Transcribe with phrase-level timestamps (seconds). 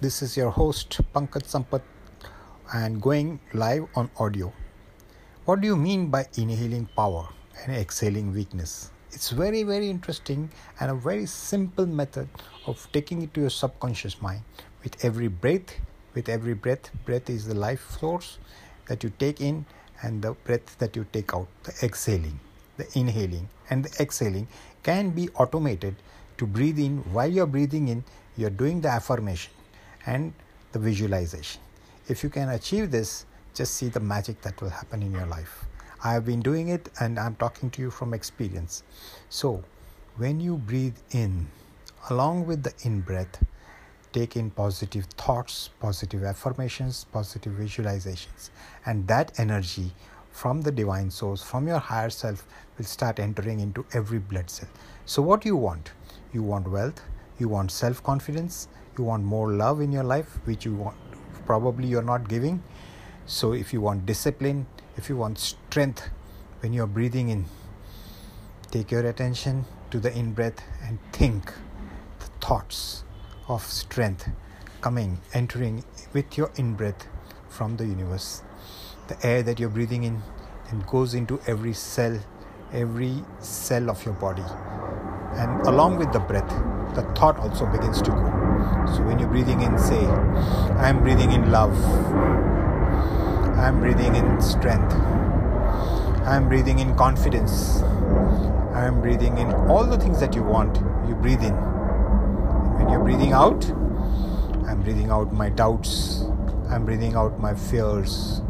[0.00, 1.82] This is your host Pankaj Sampath
[2.72, 4.52] and going live on audio.
[5.44, 7.26] What do you mean by inhaling power
[7.60, 8.92] and exhaling weakness?
[9.10, 12.28] It's very, very interesting and a very simple method
[12.68, 14.42] of taking it to your subconscious mind.
[14.84, 15.74] With every breath,
[16.14, 18.38] with every breath, breath is the life source
[18.86, 19.66] that you take in
[20.02, 22.38] and the breath that you take out, the exhaling,
[22.76, 24.46] the inhaling and the exhaling
[24.84, 25.96] can be automated
[26.36, 28.04] to breathe in while you're breathing in
[28.36, 29.50] you're doing the affirmation
[30.08, 30.32] and
[30.72, 31.60] the visualization.
[32.08, 35.64] If you can achieve this just see the magic that will happen in your life.
[36.02, 38.82] I have been doing it and i'm talking to you from experience.
[39.28, 39.62] So
[40.16, 41.48] when you breathe in
[42.10, 43.42] along with the in breath
[44.12, 48.50] take in positive thoughts positive affirmations positive visualizations.
[48.86, 49.90] And that energy
[50.30, 52.46] from the divine source from your higher self
[52.78, 54.68] will start entering into every blood cell.
[55.04, 55.92] So what you want?
[56.32, 57.02] You want wealth
[57.38, 60.96] you want self confidence you want more love in your life which you want
[61.46, 62.62] probably you're not giving.
[63.26, 66.10] So if you want discipline if you want strength
[66.60, 67.46] when you're breathing in
[68.70, 71.52] take your attention to the in breath and think
[72.20, 73.04] the thoughts
[73.48, 74.28] of strength
[74.80, 77.06] coming entering with your in breath
[77.48, 78.42] from the universe.
[79.08, 80.22] The air that you're breathing in
[80.70, 82.18] and goes into every cell
[82.72, 84.44] every cell of your body.
[85.32, 86.50] And along with the breath
[86.94, 88.37] the thought also begins to go
[88.94, 90.04] so when you're breathing in say
[90.76, 91.76] i am breathing in love.
[93.58, 94.92] I am breathing in strength.
[96.24, 97.80] I am breathing in confidence.
[98.72, 100.78] I am breathing in all the things that you want
[101.08, 101.54] you breathe in.
[101.54, 103.64] And when you're breathing out
[104.68, 106.22] i'm breathing out my doubts.
[106.70, 108.42] I'm breathing out my fears.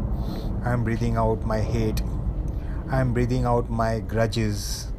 [0.63, 2.03] I'm breathing out my hate.
[2.91, 4.91] I'm breathing out my grudges.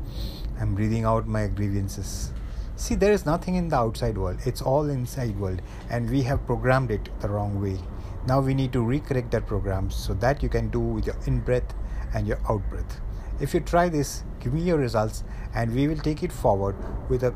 [0.59, 2.33] I'm breathing out my grievances.
[2.81, 6.47] See, there is nothing in the outside world, it's all inside world, and we have
[6.47, 7.79] programmed it the wrong way.
[8.27, 11.41] Now we need to recorrect that program so that you can do with your in
[11.41, 11.75] breath
[12.15, 13.03] and your out breath.
[13.39, 15.25] If you try this, give me your results,
[15.55, 16.75] and we will take it forward
[17.11, 17.35] with a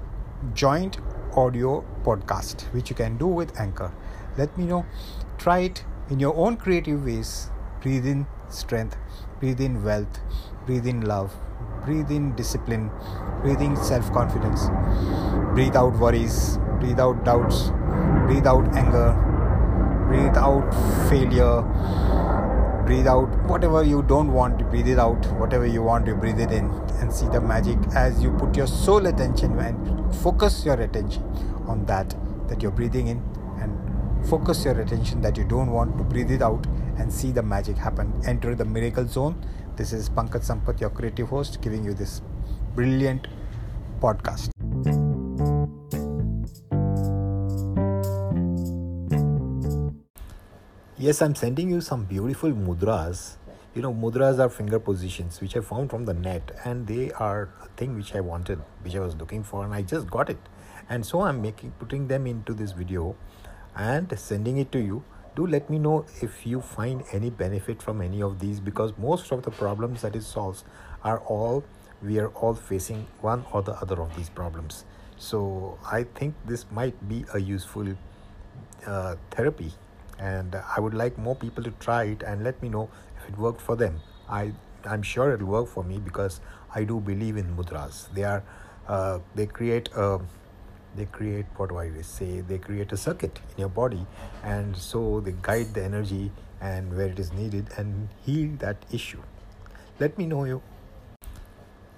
[0.54, 0.96] joint
[1.36, 3.92] audio podcast, which you can do with Anchor.
[4.38, 4.86] Let me know.
[5.36, 7.50] Try it in your own creative ways.
[7.82, 8.96] Breathe in strength,
[9.40, 10.20] breathe in wealth,
[10.64, 11.36] breathe in love,
[11.84, 12.90] breathe in discipline,
[13.42, 14.68] breathe in self confidence,
[15.54, 17.70] breathe out worries, breathe out doubts,
[18.26, 19.12] breathe out anger,
[20.08, 20.70] breathe out
[21.08, 21.62] failure,
[22.86, 26.40] breathe out whatever you don't want to breathe it out, whatever you want to breathe
[26.40, 26.66] it in,
[27.00, 31.22] and see the magic as you put your soul attention and focus your attention
[31.66, 32.14] on that
[32.48, 33.22] that you're breathing in
[33.60, 33.93] and
[34.26, 36.66] focus your attention that you don't want to breathe it out
[36.98, 38.12] and see the magic happen.
[38.26, 39.36] Enter the miracle zone
[39.76, 42.22] this is Pankaj Sampath, your creative host, giving you this
[42.76, 43.26] brilliant
[44.00, 44.50] podcast.
[50.96, 53.34] Yes, I'm sending you some beautiful mudras.
[53.74, 57.50] You know, mudras are finger positions which I found from the net, and they are
[57.64, 60.38] a thing which I wanted, which I was looking for, and I just got it.
[60.88, 63.16] And so I'm making putting them into this video
[63.76, 65.02] and sending it to you
[65.36, 69.32] do let me know if you find any benefit from any of these because most
[69.32, 70.64] of the problems that it solves
[71.02, 71.64] are all
[72.02, 74.84] we are all facing one or the other of these problems.
[75.16, 77.94] So i think this might be a useful
[78.86, 79.72] uh, therapy
[80.18, 83.38] and i would like more people to try it and let me know if it
[83.38, 84.00] worked for them.
[84.28, 84.52] I
[84.84, 86.40] i'm sure it'll work for me because
[86.74, 88.12] i do believe in mudras.
[88.14, 88.42] They are
[88.86, 90.20] uh, they create a
[90.96, 92.40] they create what do I say?
[92.40, 94.06] They create a circuit in your body,
[94.42, 99.22] and so they guide the energy and where it is needed and heal that issue.
[100.00, 100.62] Let me know you.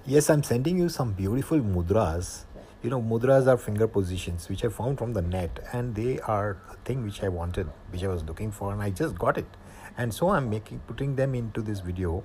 [0.04, 2.44] Yes, I'm sending you some beautiful mudras.
[2.82, 6.58] You know, mudras are finger positions which I found from the net, and they are
[6.70, 9.46] a thing which I wanted, which I was looking for, and I just got it.
[9.98, 12.22] And so I'm making putting them into this video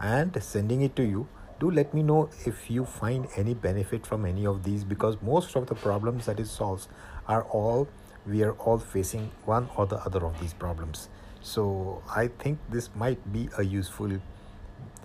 [0.00, 1.28] and sending it to you
[1.62, 5.54] do let me know if you find any benefit from any of these because most
[5.60, 6.88] of the problems that it solves
[7.28, 7.88] are all
[8.26, 11.08] we are all facing one or the other of these problems.
[11.50, 14.16] So i think this might be a useful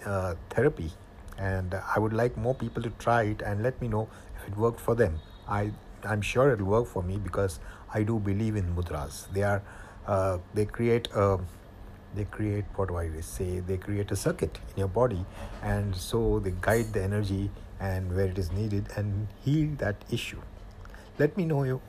[0.05, 0.89] uh, therapy
[1.37, 4.57] and i would like more people to try it and let me know if it
[4.65, 5.19] worked for them.
[5.47, 5.71] I
[6.13, 7.59] i'm sure it'll work for me because
[7.99, 9.21] i do believe in mudras.
[9.37, 9.61] They are
[10.07, 11.39] uh, they create a
[12.15, 13.59] they create what do I say?
[13.59, 15.25] They create a circuit in your body,
[15.61, 17.49] and so they guide the energy
[17.79, 20.41] and where it is needed and heal that issue.
[21.19, 21.81] Let me know you.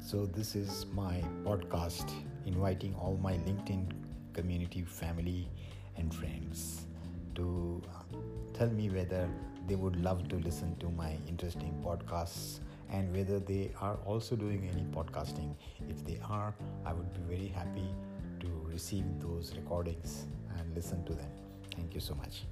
[0.00, 2.10] So, this is my podcast
[2.46, 3.92] inviting all my LinkedIn
[4.32, 5.50] community, family,
[5.96, 6.86] and friends
[7.38, 8.18] to uh,
[8.52, 9.28] tell me whether
[9.66, 14.68] they would love to listen to my interesting podcasts and whether they are also doing
[14.72, 15.54] any podcasting.
[15.88, 16.54] If they are,
[16.84, 17.88] I would be very happy
[18.40, 20.26] to receive those recordings
[20.56, 21.30] and listen to them.
[21.76, 22.44] Thank you so much.